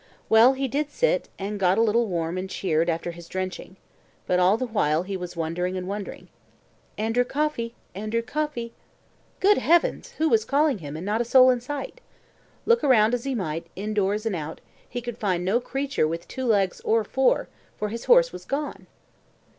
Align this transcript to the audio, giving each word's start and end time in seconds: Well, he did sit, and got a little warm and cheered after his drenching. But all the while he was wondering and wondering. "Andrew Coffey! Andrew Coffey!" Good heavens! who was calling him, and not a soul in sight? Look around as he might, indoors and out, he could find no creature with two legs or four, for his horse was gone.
Well, 0.29 0.53
he 0.53 0.67
did 0.67 0.89
sit, 0.89 1.29
and 1.37 1.59
got 1.59 1.77
a 1.77 1.81
little 1.83 2.07
warm 2.07 2.35
and 2.35 2.49
cheered 2.49 2.89
after 2.89 3.11
his 3.11 3.27
drenching. 3.27 3.75
But 4.25 4.39
all 4.39 4.57
the 4.57 4.65
while 4.65 5.03
he 5.03 5.15
was 5.15 5.35
wondering 5.37 5.77
and 5.77 5.87
wondering. 5.87 6.27
"Andrew 6.97 7.23
Coffey! 7.23 7.75
Andrew 7.93 8.23
Coffey!" 8.23 8.73
Good 9.39 9.59
heavens! 9.59 10.13
who 10.17 10.27
was 10.27 10.43
calling 10.43 10.79
him, 10.79 10.97
and 10.97 11.05
not 11.05 11.21
a 11.21 11.23
soul 11.23 11.51
in 11.51 11.61
sight? 11.61 12.01
Look 12.65 12.83
around 12.83 13.13
as 13.13 13.25
he 13.25 13.35
might, 13.35 13.67
indoors 13.75 14.25
and 14.25 14.35
out, 14.35 14.59
he 14.89 15.01
could 15.03 15.19
find 15.19 15.45
no 15.45 15.59
creature 15.59 16.07
with 16.07 16.27
two 16.27 16.45
legs 16.47 16.81
or 16.83 17.03
four, 17.03 17.47
for 17.77 17.89
his 17.89 18.05
horse 18.05 18.33
was 18.33 18.43
gone. 18.45 18.87